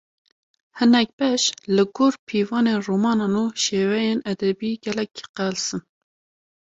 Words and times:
Hinek 0.77 1.09
beş, 1.19 1.43
li 1.75 1.83
gor 1.95 2.13
pîvanên 2.27 2.79
romanan 2.87 3.33
û 3.43 3.45
şêweyên 3.63 4.19
edebî 4.31 4.71
gelek 4.85 5.13
qels 5.35 5.65
in 5.75 5.81